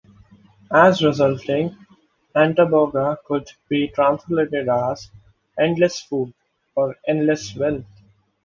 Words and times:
As 0.73 1.03
resulting, 1.03 1.75
Antaboga 2.35 3.17
could 3.23 3.47
be 3.69 3.89
translated 3.89 4.67
as 4.67 5.11
"endless 5.59 5.99
food" 6.01 6.33
or 6.73 6.95
"endless 7.07 7.55
wealth". 7.55 7.85